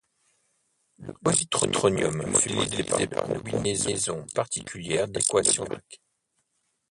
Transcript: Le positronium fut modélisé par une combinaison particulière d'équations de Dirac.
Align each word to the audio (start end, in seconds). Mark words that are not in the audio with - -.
Le 0.97 1.13
positronium 1.23 2.35
fut 2.35 2.53
modélisé 2.55 3.05
par 3.05 3.29
une 3.29 3.43
combinaison 3.43 4.25
particulière 4.33 5.07
d'équations 5.07 5.65
de 5.65 5.75
Dirac. 5.75 6.01